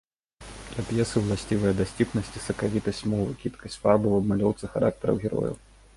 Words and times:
Для 0.75 0.85
п'есы 0.87 1.17
ўласцівыя 1.25 1.73
дасціпнасць 1.81 2.33
і 2.39 2.43
сакавітасць 2.47 3.05
мовы, 3.15 3.31
кідкасць 3.45 3.77
фарбаў 3.85 4.11
у 4.17 4.23
абмалёўцы 4.25 4.63
характараў 4.75 5.15
герояў. 5.27 5.55